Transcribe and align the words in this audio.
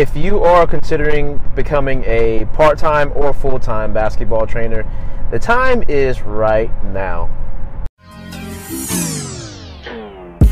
If 0.00 0.16
you 0.16 0.42
are 0.44 0.66
considering 0.66 1.42
becoming 1.54 2.04
a 2.06 2.46
part 2.54 2.78
time 2.78 3.12
or 3.14 3.34
full 3.34 3.58
time 3.58 3.92
basketball 3.92 4.46
trainer, 4.46 4.90
the 5.30 5.38
time 5.38 5.84
is 5.88 6.22
right 6.22 6.70
now. 6.82 7.28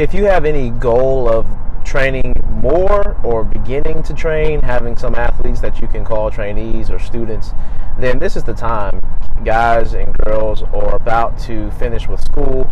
If 0.00 0.14
you 0.14 0.24
have 0.24 0.46
any 0.46 0.70
goal 0.70 1.28
of 1.28 1.46
training 1.84 2.32
more 2.48 3.20
or 3.22 3.44
beginning 3.44 4.02
to 4.02 4.14
train, 4.14 4.58
having 4.62 4.96
some 4.96 5.14
athletes 5.14 5.60
that 5.60 5.78
you 5.78 5.86
can 5.86 6.06
call 6.06 6.30
trainees 6.30 6.88
or 6.88 6.98
students, 6.98 7.52
then 7.98 8.18
this 8.18 8.34
is 8.34 8.42
the 8.42 8.54
time. 8.54 8.98
Guys 9.44 9.92
and 9.92 10.16
girls 10.24 10.62
are 10.62 10.94
about 10.94 11.38
to 11.40 11.70
finish 11.72 12.08
with 12.08 12.18
school, 12.24 12.62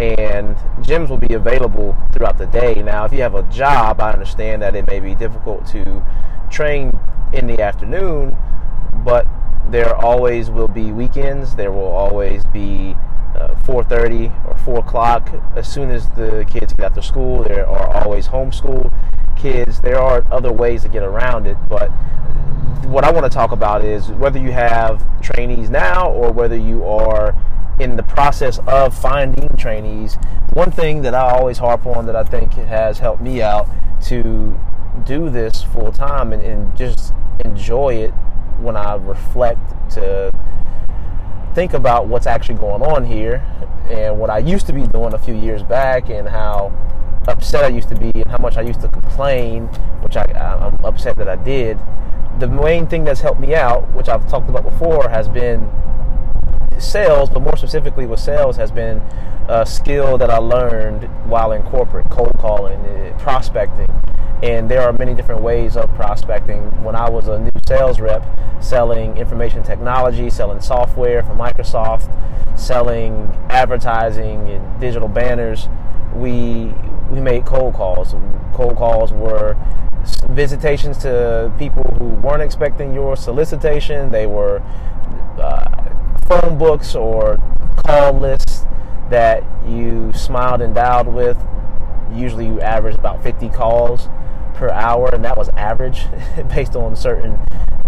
and 0.00 0.56
gyms 0.80 1.10
will 1.10 1.18
be 1.18 1.34
available 1.34 1.94
throughout 2.14 2.38
the 2.38 2.46
day. 2.46 2.80
Now, 2.82 3.04
if 3.04 3.12
you 3.12 3.20
have 3.20 3.34
a 3.34 3.42
job, 3.50 4.00
I 4.00 4.12
understand 4.12 4.62
that 4.62 4.74
it 4.74 4.86
may 4.86 5.00
be 5.00 5.14
difficult 5.14 5.66
to 5.72 6.02
train 6.50 6.98
in 7.34 7.46
the 7.46 7.60
afternoon, 7.60 8.38
but 9.04 9.28
there 9.68 9.94
always 9.94 10.48
will 10.48 10.68
be 10.68 10.92
weekends, 10.92 11.56
there 11.56 11.72
will 11.72 11.92
always 11.92 12.42
be 12.46 12.96
uh, 13.40 13.54
4.30 13.62 14.48
or 14.48 14.56
4 14.58 14.78
o'clock 14.80 15.30
as 15.56 15.66
soon 15.66 15.90
as 15.90 16.08
the 16.10 16.44
kids 16.50 16.72
get 16.74 16.92
out 16.92 16.98
of 16.98 17.04
school 17.04 17.42
there 17.42 17.66
are 17.66 18.02
always 18.02 18.28
homeschool 18.28 18.92
kids 19.36 19.80
there 19.80 19.98
are 19.98 20.22
other 20.30 20.52
ways 20.52 20.82
to 20.82 20.88
get 20.88 21.02
around 21.02 21.46
it 21.46 21.56
but 21.68 21.88
what 22.84 23.04
i 23.04 23.10
want 23.10 23.24
to 23.24 23.30
talk 23.30 23.52
about 23.52 23.82
is 23.84 24.08
whether 24.12 24.38
you 24.38 24.52
have 24.52 25.06
trainees 25.22 25.70
now 25.70 26.10
or 26.10 26.30
whether 26.30 26.56
you 26.56 26.84
are 26.84 27.34
in 27.78 27.96
the 27.96 28.02
process 28.02 28.58
of 28.66 28.94
finding 28.94 29.48
trainees 29.56 30.18
one 30.52 30.70
thing 30.70 31.00
that 31.00 31.14
i 31.14 31.30
always 31.30 31.56
harp 31.56 31.86
on 31.86 32.04
that 32.04 32.16
i 32.16 32.24
think 32.24 32.52
has 32.52 32.98
helped 32.98 33.22
me 33.22 33.40
out 33.40 33.66
to 34.02 34.58
do 35.06 35.30
this 35.30 35.62
full 35.62 35.90
time 35.90 36.32
and, 36.32 36.42
and 36.42 36.76
just 36.76 37.14
enjoy 37.44 37.94
it 37.94 38.10
when 38.60 38.76
i 38.76 38.94
reflect 38.96 39.60
to 39.90 40.29
think 41.60 41.74
about 41.74 42.08
what's 42.08 42.26
actually 42.26 42.54
going 42.54 42.80
on 42.80 43.04
here 43.04 43.44
and 43.90 44.18
what 44.18 44.30
I 44.30 44.38
used 44.38 44.66
to 44.68 44.72
be 44.72 44.86
doing 44.86 45.12
a 45.12 45.18
few 45.18 45.34
years 45.34 45.62
back 45.62 46.08
and 46.08 46.26
how 46.26 46.72
upset 47.28 47.66
I 47.66 47.68
used 47.68 47.90
to 47.90 47.94
be 47.96 48.10
and 48.14 48.26
how 48.28 48.38
much 48.38 48.56
I 48.56 48.62
used 48.62 48.80
to 48.80 48.88
complain, 48.88 49.66
which 50.00 50.16
I, 50.16 50.22
I'm 50.22 50.82
upset 50.82 51.16
that 51.16 51.28
I 51.28 51.36
did. 51.36 51.78
The 52.38 52.46
main 52.48 52.86
thing 52.86 53.04
that's 53.04 53.20
helped 53.20 53.42
me 53.42 53.54
out, 53.54 53.92
which 53.92 54.08
I've 54.08 54.26
talked 54.26 54.48
about 54.48 54.64
before, 54.64 55.10
has 55.10 55.28
been 55.28 55.70
sales, 56.80 57.28
but 57.28 57.42
more 57.42 57.56
specifically 57.56 58.06
with 58.06 58.20
sales, 58.20 58.56
has 58.56 58.70
been 58.70 59.02
a 59.48 59.66
skill 59.66 60.18
that 60.18 60.30
I 60.30 60.38
learned 60.38 61.04
while 61.28 61.52
in 61.52 61.62
corporate, 61.62 62.08
cold 62.10 62.36
calling, 62.38 62.84
eh, 62.86 63.12
prospecting. 63.18 63.88
And 64.42 64.70
there 64.70 64.82
are 64.82 64.92
many 64.92 65.14
different 65.14 65.42
ways 65.42 65.76
of 65.76 65.92
prospecting. 65.94 66.82
When 66.82 66.96
I 66.96 67.10
was 67.10 67.28
a 67.28 67.38
new 67.38 67.50
sales 67.68 68.00
rep, 68.00 68.24
selling 68.62 69.16
information 69.18 69.62
technology, 69.62 70.30
selling 70.30 70.60
software 70.60 71.22
from 71.22 71.38
Microsoft, 71.38 72.10
selling 72.58 73.36
advertising 73.50 74.48
and 74.48 74.80
digital 74.80 75.08
banners, 75.08 75.68
we 76.14 76.74
we 77.10 77.20
made 77.20 77.44
cold 77.44 77.74
calls. 77.74 78.14
Cold 78.52 78.76
calls 78.76 79.12
were 79.12 79.56
visitations 80.30 80.98
to 80.98 81.52
people 81.58 81.82
who 81.98 82.08
weren't 82.26 82.42
expecting 82.42 82.94
your 82.94 83.16
solicitation. 83.16 84.10
They 84.10 84.26
were 84.26 84.62
phone 86.30 86.56
books 86.56 86.94
or 86.94 87.38
call 87.84 88.12
lists 88.12 88.64
that 89.10 89.42
you 89.66 90.12
smiled 90.12 90.60
and 90.60 90.72
dialed 90.72 91.08
with. 91.08 91.36
Usually, 92.14 92.46
you 92.46 92.60
average 92.60 92.94
about 92.94 93.20
50 93.20 93.48
calls 93.48 94.08
per 94.54 94.70
hour, 94.70 95.12
and 95.12 95.24
that 95.24 95.36
was 95.36 95.48
average 95.54 96.06
based 96.54 96.76
on 96.76 96.94
certain 96.94 97.36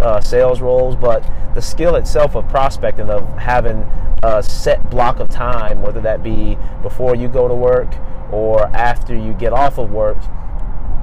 uh, 0.00 0.20
sales 0.20 0.60
roles. 0.60 0.96
But 0.96 1.24
the 1.54 1.62
skill 1.62 1.94
itself 1.94 2.34
of 2.34 2.48
prospecting, 2.48 3.10
of 3.10 3.28
having 3.38 3.86
a 4.24 4.42
set 4.42 4.90
block 4.90 5.20
of 5.20 5.28
time, 5.28 5.80
whether 5.80 6.00
that 6.00 6.24
be 6.24 6.58
before 6.82 7.14
you 7.14 7.28
go 7.28 7.46
to 7.46 7.54
work 7.54 7.94
or 8.32 8.66
after 8.74 9.16
you 9.16 9.34
get 9.34 9.52
off 9.52 9.78
of 9.78 9.92
work 9.92 10.18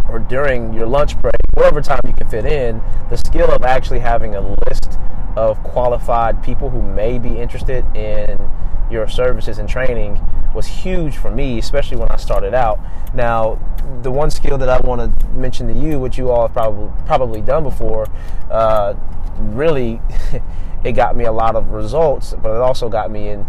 or 0.10 0.20
during 0.20 0.74
your 0.74 0.88
lunch 0.88 1.18
break, 1.22 1.36
whatever 1.60 1.82
time 1.82 2.00
you 2.08 2.14
can 2.14 2.28
fit 2.30 2.46
in, 2.46 2.82
the 3.10 3.18
skill 3.18 3.52
of 3.52 3.64
actually 3.64 4.00
having 4.00 4.34
a 4.34 4.56
list 4.70 4.98
of 5.36 5.62
qualified 5.62 6.42
people 6.42 6.70
who 6.70 6.82
may 6.82 7.20
be 7.20 7.38
interested 7.38 7.86
in 7.98 8.50
your 8.90 9.10
services 9.10 9.58
and 9.60 9.68
training 9.68 10.18
was 10.56 10.66
huge 10.66 11.18
for 11.18 11.30
me, 11.30 11.60
especially 11.60 11.98
when 11.98 12.08
I 12.08 12.16
started 12.16 12.54
out. 12.54 12.80
Now, 13.14 13.60
the 14.02 14.10
one 14.10 14.32
skill 14.32 14.58
that 14.58 14.70
I 14.70 14.80
want 14.80 15.20
to 15.20 15.28
mention 15.32 15.68
to 15.68 15.74
you, 15.78 16.00
which 16.00 16.18
you 16.18 16.32
all 16.32 16.44
have 16.44 16.54
probably 16.54 16.92
probably 17.06 17.42
done 17.42 17.64
before, 17.64 18.08
uh, 18.50 18.96
really, 19.38 20.02
it 20.86 20.94
got 20.94 21.18
me 21.18 21.26
a 21.26 21.32
lot 21.32 21.58
of 21.58 21.72
results, 21.72 22.34
but 22.42 22.56
it 22.56 22.62
also 22.62 22.88
got 22.88 23.12
me 23.12 23.30
in 23.30 23.46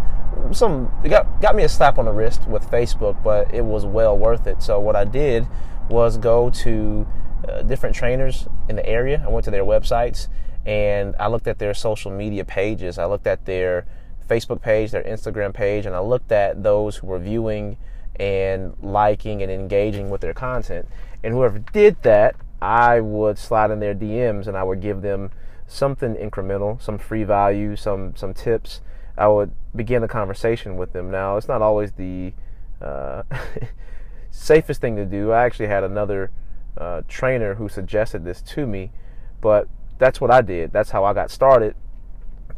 some 0.51 0.91
it 1.03 1.09
got 1.09 1.41
got 1.41 1.55
me 1.55 1.63
a 1.63 1.69
slap 1.69 1.97
on 1.97 2.05
the 2.05 2.11
wrist 2.11 2.45
with 2.45 2.69
Facebook, 2.69 3.23
but 3.23 3.53
it 3.53 3.63
was 3.63 3.85
well 3.85 4.17
worth 4.17 4.47
it. 4.47 4.61
So 4.61 4.81
what 4.81 4.97
I 4.97 5.05
did 5.05 5.47
was 5.89 6.17
go 6.17 6.49
to 6.49 7.07
uh, 7.51 7.61
different 7.63 7.95
trainers 7.95 8.47
in 8.69 8.75
the 8.75 8.85
area. 8.85 9.23
I 9.25 9.29
went 9.29 9.45
to 9.45 9.51
their 9.51 9.65
websites 9.65 10.27
and 10.65 11.15
I 11.19 11.27
looked 11.27 11.47
at 11.47 11.59
their 11.59 11.73
social 11.73 12.11
media 12.11 12.45
pages. 12.45 12.97
I 12.97 13.05
looked 13.05 13.27
at 13.27 13.45
their 13.45 13.85
Facebook 14.29 14.61
page, 14.61 14.91
their 14.91 15.03
Instagram 15.03 15.53
page, 15.53 15.85
and 15.85 15.95
I 15.95 15.99
looked 15.99 16.31
at 16.31 16.63
those 16.63 16.97
who 16.97 17.07
were 17.07 17.19
viewing 17.19 17.77
and 18.17 18.75
liking 18.81 19.41
and 19.41 19.51
engaging 19.51 20.09
with 20.09 20.21
their 20.21 20.33
content. 20.33 20.87
And 21.23 21.33
whoever 21.33 21.59
did 21.59 22.01
that, 22.03 22.35
I 22.61 22.99
would 22.99 23.37
slide 23.37 23.71
in 23.71 23.79
their 23.79 23.95
DMs 23.95 24.47
and 24.47 24.55
I 24.55 24.63
would 24.63 24.81
give 24.81 25.01
them 25.01 25.31
something 25.67 26.15
incremental, 26.15 26.81
some 26.81 26.97
free 26.97 27.23
value, 27.23 27.75
some 27.75 28.15
some 28.15 28.33
tips. 28.33 28.81
I 29.17 29.27
would 29.27 29.51
begin 29.75 30.03
a 30.03 30.07
conversation 30.07 30.77
with 30.77 30.93
them. 30.93 31.09
Now, 31.11 31.37
it's 31.37 31.47
not 31.47 31.61
always 31.61 31.93
the 31.93 32.33
uh, 32.81 33.23
safest 34.31 34.81
thing 34.81 34.95
to 34.95 35.05
do. 35.05 35.31
I 35.31 35.43
actually 35.45 35.67
had 35.67 35.83
another 35.83 36.31
uh, 36.77 37.01
trainer 37.07 37.55
who 37.55 37.69
suggested 37.69 38.23
this 38.23 38.41
to 38.41 38.65
me, 38.65 38.91
but 39.41 39.67
that's 39.97 40.19
what 40.19 40.31
I 40.31 40.41
did. 40.41 40.73
That's 40.73 40.91
how 40.91 41.03
I 41.03 41.13
got 41.13 41.29
started. 41.29 41.75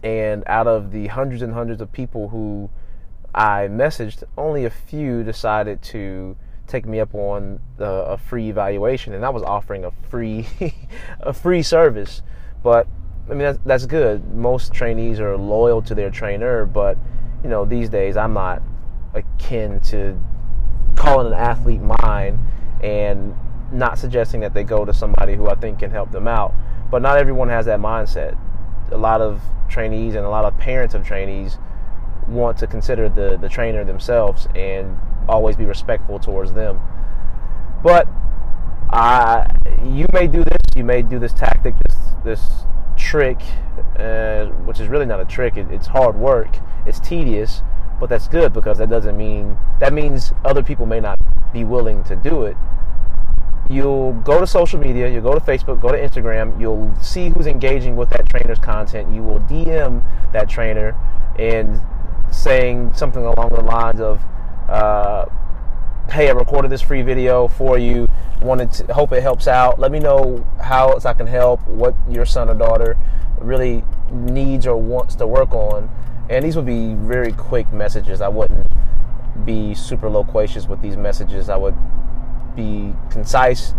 And 0.04 0.44
out 0.48 0.68
of 0.68 0.92
the 0.92 1.08
hundreds 1.08 1.42
and 1.42 1.54
hundreds 1.54 1.82
of 1.82 1.92
people 1.92 2.30
who 2.30 2.70
I 3.34 3.68
messaged, 3.70 4.24
only 4.38 4.66
a 4.66 4.70
few 4.70 5.24
decided 5.24 5.82
to 5.84 6.38
take 6.68 6.86
me 6.86 7.00
up 7.00 7.14
on 7.14 7.60
the, 7.78 7.86
a 7.86 8.18
free 8.18 8.50
evaluation, 8.50 9.14
and 9.14 9.26
I 9.26 9.30
was 9.30 9.44
offering 9.44 9.84
a 9.86 9.92
free 10.10 10.48
a 11.20 11.34
free 11.34 11.62
service. 11.64 12.22
But 12.62 12.88
I 13.28 13.32
mean 13.32 13.40
that's, 13.40 13.60
that's 13.66 13.86
good. 13.86 14.34
Most 14.34 14.74
trainees 14.74 15.20
are 15.20 15.38
loyal 15.38 15.82
to 15.84 15.96
their 15.96 16.10
trainer, 16.10 16.66
but 16.66 16.98
you 17.44 17.50
know 17.50 17.66
these 17.66 17.90
days 17.90 18.18
I'm 18.18 18.34
not 18.34 18.62
akin 19.14 19.80
to 19.82 20.20
calling 20.96 21.28
an 21.28 21.34
athlete 21.34 21.82
mine 21.82 22.40
and 22.82 23.36
not 23.74 23.98
suggesting 23.98 24.42
that 24.42 24.54
they 24.54 24.64
go 24.64 24.86
to 24.86 24.94
somebody 24.94 25.36
who 25.36 25.50
I 25.50 25.56
think 25.56 25.80
can 25.80 25.92
help 25.92 26.12
them 26.12 26.28
out. 26.28 26.54
But 26.90 27.02
not 27.02 27.18
everyone 27.18 27.50
has 27.50 27.66
that 27.66 27.80
mindset. 27.80 28.38
A 28.92 28.98
lot 28.98 29.22
of 29.22 29.42
trainees 29.70 30.16
and 30.16 30.26
a 30.26 30.30
lot 30.30 30.46
of 30.46 30.58
parents 30.58 30.94
of 30.94 31.06
trainees 31.06 31.58
want 32.28 32.58
to 32.60 32.68
consider 32.68 33.10
the, 33.10 33.38
the 33.38 33.50
trainer 33.50 33.84
themselves 33.84 34.48
and 34.56 34.98
always 35.28 35.56
be 35.56 35.66
respectful 35.66 36.20
towards 36.20 36.54
them. 36.54 36.80
But 37.84 38.08
I, 38.90 39.56
you 39.84 40.06
may 40.14 40.28
do 40.28 40.44
this, 40.44 40.60
you 40.76 40.84
may 40.84 41.02
do 41.02 41.20
this 41.20 41.34
tactic, 41.34 41.76
this 41.88 41.98
this 42.24 42.66
trick, 42.96 43.42
uh, 43.98 44.46
which 44.66 44.80
is 44.80 44.88
really 44.88 45.06
not 45.06 45.20
a 45.20 45.26
trick. 45.26 45.58
It, 45.58 45.70
it's 45.72 45.88
hard 45.88 46.16
work. 46.16 46.58
It's 46.86 47.00
tedious, 47.00 47.64
but 48.00 48.08
that's 48.08 48.28
good 48.28 48.54
because 48.54 48.78
that 48.78 48.90
doesn't 48.90 49.18
mean 49.18 49.58
that 49.80 49.94
means 49.94 50.32
other 50.46 50.64
people 50.64 50.86
may 50.86 51.00
not 51.00 51.20
be 51.52 51.64
willing 51.64 52.04
to 52.06 52.16
do 52.16 52.44
it 52.44 52.56
you'll 53.74 54.14
go 54.14 54.40
to 54.40 54.48
social 54.48 54.80
media, 54.80 55.10
you'll 55.10 55.22
go 55.22 55.34
to 55.34 55.40
Facebook, 55.40 55.82
go 55.82 55.92
to 55.92 55.98
Instagram, 55.98 56.60
you'll 56.60 56.94
see 57.02 57.30
who's 57.30 57.48
engaging 57.48 57.96
with 57.96 58.10
that 58.12 58.28
trainer's 58.30 58.60
content. 58.60 59.14
You 59.14 59.24
will 59.24 59.40
DM 59.42 60.04
that 60.32 60.50
trainer 60.50 60.96
and 61.38 61.82
saying 62.32 62.94
something 62.94 63.24
along 63.24 63.50
the 63.50 63.62
lines 63.62 64.00
of, 64.00 64.22
uh, 64.70 65.26
"Hey, 66.10 66.30
I 66.30 66.32
recorded 66.34 66.72
this 66.72 66.82
free 66.82 67.02
video 67.02 67.48
for 67.48 67.78
you. 67.78 68.08
Wanted 68.42 68.72
to 68.74 68.94
hope 68.94 69.12
it 69.14 69.22
helps 69.22 69.48
out. 69.48 69.80
Let 69.80 69.92
me 69.92 70.00
know 70.00 70.46
how 70.60 70.90
else 70.90 71.06
I 71.06 71.14
can 71.14 71.28
help. 71.28 71.66
What 71.68 71.96
your 72.10 72.26
son 72.26 72.50
or 72.50 72.54
daughter 72.54 72.98
really 73.40 73.84
needs 74.12 74.68
or 74.68 74.78
wants 74.78 75.16
to 75.16 75.28
work 75.28 75.54
on." 75.54 75.90
And 76.30 76.44
these 76.44 76.56
would 76.56 76.66
be 76.66 76.94
very 76.96 77.32
quick 77.32 77.72
messages. 77.72 78.22
I 78.22 78.30
wouldn't 78.30 78.68
be 79.46 79.74
super 79.74 80.10
loquacious 80.10 80.68
with 80.68 80.82
these 80.82 80.98
messages. 80.98 81.50
I 81.50 81.58
would 81.58 81.76
be 82.56 82.94
concise, 83.10 83.74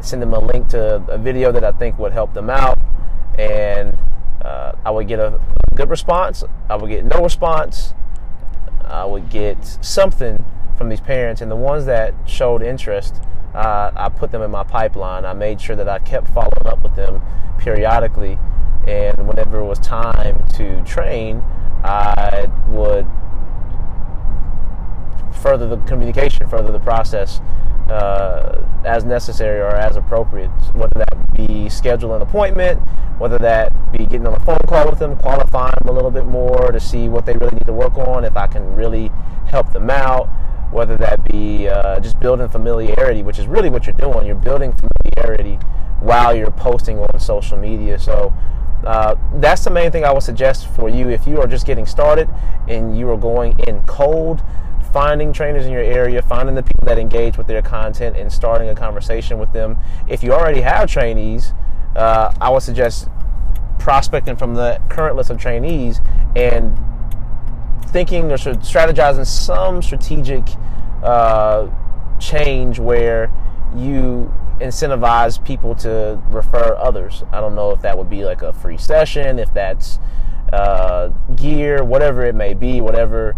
send 0.00 0.22
them 0.22 0.32
a 0.32 0.38
link 0.38 0.68
to 0.68 0.96
a 1.08 1.18
video 1.18 1.52
that 1.52 1.64
I 1.64 1.72
think 1.72 1.98
would 1.98 2.12
help 2.12 2.34
them 2.34 2.50
out, 2.50 2.78
and 3.38 3.96
uh, 4.42 4.72
I 4.84 4.90
would 4.90 5.08
get 5.08 5.18
a 5.18 5.40
good 5.74 5.90
response. 5.90 6.44
I 6.68 6.76
would 6.76 6.90
get 6.90 7.04
no 7.04 7.22
response. 7.22 7.94
I 8.84 9.04
would 9.04 9.30
get 9.30 9.64
something 9.80 10.44
from 10.76 10.88
these 10.88 11.00
parents, 11.00 11.40
and 11.40 11.50
the 11.50 11.56
ones 11.56 11.86
that 11.86 12.14
showed 12.26 12.62
interest, 12.62 13.20
uh, 13.54 13.90
I 13.94 14.08
put 14.08 14.32
them 14.32 14.42
in 14.42 14.50
my 14.50 14.64
pipeline. 14.64 15.24
I 15.24 15.32
made 15.32 15.60
sure 15.60 15.76
that 15.76 15.88
I 15.88 15.98
kept 15.98 16.28
following 16.28 16.66
up 16.66 16.82
with 16.82 16.96
them 16.96 17.22
periodically, 17.58 18.38
and 18.86 19.28
whenever 19.28 19.60
it 19.60 19.64
was 19.64 19.78
time 19.78 20.46
to 20.54 20.82
train, 20.84 21.42
I 21.84 22.48
would 22.68 23.06
further 25.40 25.68
the 25.68 25.76
communication, 25.78 26.48
further 26.48 26.72
the 26.72 26.80
process 26.80 27.40
uh, 27.92 28.66
as 28.84 29.04
necessary 29.04 29.60
or 29.60 29.74
as 29.74 29.96
appropriate. 29.96 30.50
Whether 30.74 31.04
that 31.06 31.32
be 31.34 31.68
schedule 31.68 32.14
an 32.14 32.22
appointment, 32.22 32.80
whether 33.18 33.38
that 33.38 33.92
be 33.92 33.98
getting 33.98 34.26
on 34.26 34.34
a 34.34 34.40
phone 34.40 34.58
call 34.66 34.88
with 34.88 34.98
them, 34.98 35.16
qualifying 35.16 35.74
them 35.80 35.88
a 35.88 35.92
little 35.92 36.10
bit 36.10 36.26
more 36.26 36.72
to 36.72 36.80
see 36.80 37.08
what 37.08 37.26
they 37.26 37.34
really 37.34 37.54
need 37.54 37.66
to 37.66 37.72
work 37.72 37.96
on, 37.98 38.24
if 38.24 38.36
I 38.36 38.46
can 38.46 38.74
really 38.74 39.10
help 39.46 39.72
them 39.72 39.90
out. 39.90 40.28
Whether 40.72 40.96
that 40.96 41.22
be 41.30 41.68
uh, 41.68 42.00
just 42.00 42.18
building 42.18 42.48
familiarity, 42.48 43.22
which 43.22 43.38
is 43.38 43.46
really 43.46 43.68
what 43.68 43.86
you're 43.86 43.92
doing. 43.92 44.26
You're 44.26 44.36
building 44.36 44.72
familiarity 44.72 45.58
while 46.00 46.34
you're 46.34 46.50
posting 46.50 46.98
on 46.98 47.20
social 47.20 47.58
media. 47.58 47.98
So 47.98 48.32
uh, 48.86 49.14
that's 49.34 49.64
the 49.64 49.70
main 49.70 49.92
thing 49.92 50.04
I 50.04 50.12
would 50.12 50.22
suggest 50.22 50.66
for 50.68 50.88
you 50.88 51.10
if 51.10 51.26
you 51.26 51.40
are 51.40 51.46
just 51.46 51.66
getting 51.66 51.86
started 51.86 52.28
and 52.68 52.98
you 52.98 53.10
are 53.10 53.18
going 53.18 53.58
in 53.68 53.82
cold 53.82 54.42
finding 54.92 55.32
trainers 55.32 55.66
in 55.66 55.72
your 55.72 55.82
area, 55.82 56.20
finding 56.22 56.54
the 56.54 56.62
people 56.62 56.86
that 56.86 56.98
engage 56.98 57.38
with 57.38 57.46
their 57.46 57.62
content, 57.62 58.16
and 58.16 58.30
starting 58.32 58.68
a 58.68 58.74
conversation 58.74 59.38
with 59.38 59.52
them. 59.52 59.78
If 60.08 60.22
you 60.22 60.32
already 60.32 60.60
have 60.60 60.90
trainees, 60.90 61.54
uh, 61.96 62.32
I 62.40 62.50
would 62.50 62.62
suggest 62.62 63.08
prospecting 63.78 64.36
from 64.36 64.54
the 64.54 64.80
current 64.88 65.16
list 65.16 65.30
of 65.30 65.38
trainees 65.38 66.00
and 66.36 66.78
thinking 67.86 68.30
or 68.30 68.36
strategizing 68.36 69.26
some 69.26 69.82
strategic 69.82 70.44
uh, 71.02 71.68
change 72.20 72.78
where 72.78 73.32
you 73.74 74.32
incentivize 74.60 75.44
people 75.44 75.74
to 75.74 76.22
refer 76.28 76.76
others. 76.76 77.24
I 77.32 77.40
don't 77.40 77.54
know 77.54 77.70
if 77.70 77.82
that 77.82 77.98
would 77.98 78.08
be 78.08 78.24
like 78.24 78.42
a 78.42 78.52
free 78.52 78.78
session, 78.78 79.38
if 79.38 79.52
that's 79.52 79.98
uh, 80.52 81.08
gear, 81.34 81.82
whatever 81.82 82.24
it 82.24 82.34
may 82.34 82.54
be, 82.54 82.80
whatever 82.80 83.34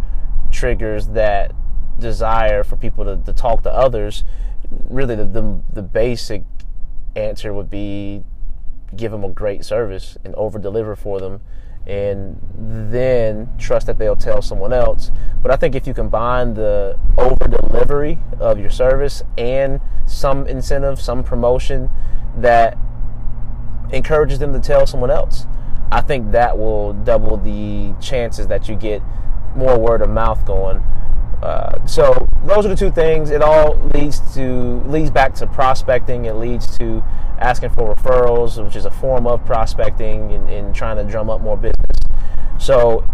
triggers 0.55 1.09
that 1.09 1.53
desire 1.99 2.65
for 2.65 2.77
people 2.77 3.05
to, 3.05 3.17
to 3.25 3.33
talk 3.33 3.63
to 3.65 3.73
others, 3.73 4.25
really 4.71 5.15
the, 5.15 5.25
the, 5.25 5.61
the 5.73 5.83
basic 5.83 6.45
answer 7.17 7.53
would 7.53 7.71
be 7.71 8.23
give 8.97 9.13
them 9.13 9.25
a 9.25 9.29
great 9.29 9.65
service 9.65 10.17
and 10.25 10.35
over 10.37 10.59
deliver 10.59 10.95
for 10.95 11.21
them 11.21 11.41
and 11.87 12.41
then 12.91 13.49
trust 13.59 13.87
that 13.87 13.99
they'll 13.99 14.17
tell 14.17 14.41
someone 14.41 14.73
else. 14.73 15.11
But 15.43 15.51
I 15.51 15.57
think 15.57 15.75
if 15.75 15.87
you 15.87 15.93
combine 15.93 16.55
the 16.55 16.99
over 17.19 17.47
delivery 17.49 18.19
of 18.41 18.59
your 18.59 18.71
service 18.71 19.23
and 19.37 19.81
some 20.07 20.47
incentive, 20.47 21.01
some 21.01 21.23
promotion 21.23 21.91
that 22.39 22.79
encourages 23.93 24.39
them 24.39 24.53
to 24.55 24.61
tell 24.61 24.87
someone 24.87 25.11
else, 25.11 25.47
I 25.93 26.01
think 26.01 26.33
that 26.33 26.57
will 26.57 26.95
double 26.95 27.37
the 27.37 27.95
chances 28.01 28.47
that 28.47 28.69
you 28.69 28.77
get 28.77 29.03
more 29.57 29.79
word 29.79 30.03
of 30.03 30.11
mouth 30.11 30.45
going. 30.47 30.79
Uh, 31.43 31.85
so 31.87 32.27
those 32.45 32.65
are 32.65 32.71
the 32.71 32.77
two 32.77 32.91
things. 32.91 33.31
It 33.31 33.43
all 33.43 33.77
leads 33.95 34.19
to 34.35 34.83
leads 34.87 35.11
back 35.11 35.35
to 35.35 35.47
prospecting. 35.47 36.25
It 36.25 36.37
leads 36.37 36.79
to 36.79 37.03
asking 37.39 37.71
for 37.71 37.95
referrals, 37.95 38.63
which 38.65 38.77
is 38.77 38.87
a 38.87 38.91
form 38.91 39.27
of 39.27 39.45
prospecting 39.45 40.33
and, 40.33 40.49
and 40.49 40.75
trying 40.75 40.97
to 40.97 41.05
drum 41.05 41.29
up 41.29 41.41
more 41.41 41.57
business. 41.57 41.99
So 42.59 43.07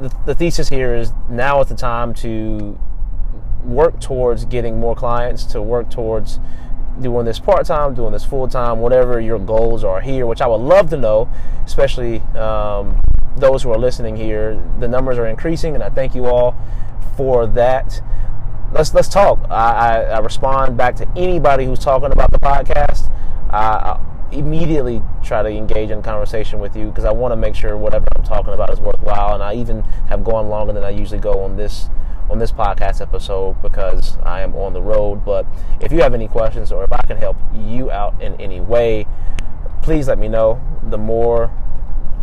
the, 0.00 0.14
the 0.26 0.34
thesis 0.34 0.68
here 0.68 0.94
is 0.94 1.12
now 1.30 1.60
is 1.62 1.68
the 1.68 1.74
time 1.74 2.12
to 2.14 2.78
work 3.64 4.00
towards 4.00 4.44
getting 4.44 4.78
more 4.78 4.94
clients, 4.94 5.44
to 5.44 5.62
work 5.62 5.90
towards 5.90 6.38
doing 7.00 7.24
this 7.24 7.38
part 7.38 7.66
time, 7.66 7.94
doing 7.94 8.12
this 8.12 8.24
full 8.24 8.48
time, 8.48 8.80
whatever 8.80 9.20
your 9.20 9.38
goals 9.38 9.84
are 9.84 10.00
here, 10.00 10.26
which 10.26 10.40
I 10.40 10.46
would 10.46 10.60
love 10.60 10.90
to 10.90 10.96
know, 10.96 11.28
especially 11.64 12.20
um, 12.36 13.00
those 13.36 13.62
who 13.62 13.70
are 13.70 13.78
listening 13.78 14.16
here. 14.16 14.62
The 14.78 14.88
numbers 14.88 15.18
are 15.18 15.26
increasing, 15.26 15.74
and 15.74 15.82
I 15.82 15.90
thank 15.90 16.14
you 16.14 16.26
all 16.26 16.56
for 17.16 17.46
that. 17.48 18.02
Let's 18.72 18.92
let's 18.94 19.08
talk. 19.08 19.38
I, 19.48 19.72
I, 19.72 20.00
I 20.00 20.18
respond 20.18 20.76
back 20.76 20.96
to 20.96 21.08
anybody 21.16 21.64
who's 21.64 21.78
talking 21.78 22.10
about 22.12 22.30
the 22.32 22.40
podcast. 22.40 23.10
I, 23.50 23.58
I 23.58 24.00
immediately 24.32 25.02
try 25.22 25.42
to 25.42 25.48
engage 25.48 25.90
in 25.90 26.02
conversation 26.02 26.58
with 26.58 26.76
you 26.76 26.86
because 26.86 27.04
I 27.04 27.12
want 27.12 27.32
to 27.32 27.36
make 27.36 27.54
sure 27.54 27.76
whatever 27.76 28.06
I'm 28.16 28.24
talking 28.24 28.54
about 28.54 28.70
is 28.72 28.80
worthwhile. 28.80 29.34
And 29.34 29.42
I 29.42 29.54
even 29.54 29.82
have 30.08 30.24
gone 30.24 30.48
longer 30.48 30.72
than 30.72 30.84
I 30.84 30.90
usually 30.90 31.20
go 31.20 31.42
on 31.42 31.56
this 31.56 31.88
on 32.28 32.40
this 32.40 32.50
podcast 32.50 33.00
episode 33.00 33.60
because 33.62 34.18
I 34.24 34.40
am 34.40 34.54
on 34.56 34.72
the 34.72 34.82
road. 34.82 35.24
But 35.24 35.46
if 35.80 35.92
you 35.92 36.00
have 36.00 36.12
any 36.12 36.28
questions 36.28 36.72
or 36.72 36.82
if 36.84 36.92
I 36.92 37.00
can 37.06 37.18
help 37.18 37.36
you 37.54 37.90
out 37.90 38.20
in 38.20 38.34
any 38.40 38.60
way, 38.60 39.06
please 39.82 40.08
let 40.08 40.18
me 40.18 40.28
know. 40.28 40.60
The 40.90 40.98
more 40.98 41.52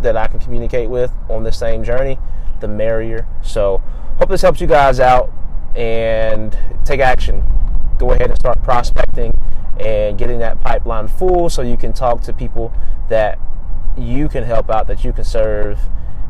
that 0.04 0.16
I 0.16 0.28
can 0.28 0.40
communicate 0.40 0.90
with 0.90 1.12
on 1.30 1.44
this 1.44 1.58
same 1.58 1.84
journey, 1.84 2.20
the 2.60 2.68
merrier. 2.68 3.28
So, 3.42 3.82
hope 4.18 4.30
this 4.30 4.42
helps 4.42 4.62
you 4.62 4.68
guys 4.68 5.00
out 5.00 5.32
and 5.76 6.58
take 6.86 7.00
action. 7.00 7.44
Go 7.98 8.12
ahead 8.12 8.30
and 8.30 8.38
start 8.38 8.62
prospecting 8.62 9.34
and 9.80 10.18
getting 10.18 10.40
that 10.40 10.62
pipeline 10.62 11.08
full 11.08 11.50
so 11.50 11.62
you 11.62 11.78
can 11.78 11.94
talk 11.94 12.22
to 12.22 12.34
people 12.34 12.74
that 13.10 13.40
you 13.98 14.28
can 14.28 14.44
help 14.44 14.70
out, 14.70 14.88
that 14.88 15.04
you 15.04 15.14
can 15.14 15.24
serve, 15.24 15.80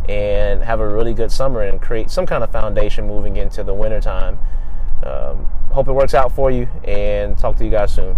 and 0.10 0.64
have 0.64 0.80
a 0.80 0.88
really 0.88 1.14
good 1.14 1.32
summer 1.32 1.62
and 1.62 1.82
create 1.82 2.10
some 2.10 2.26
kind 2.26 2.44
of 2.44 2.52
foundation 2.52 3.08
moving 3.08 3.38
into 3.38 3.64
the 3.64 3.74
wintertime. 3.74 4.38
Um, 5.04 5.48
hope 5.72 5.88
it 5.88 5.94
works 5.94 6.14
out 6.14 6.32
for 6.32 6.52
you 6.52 6.68
and 6.84 7.38
talk 7.38 7.58
to 7.58 7.66
you 7.66 7.72
guys 7.72 7.94
soon. 7.94 8.18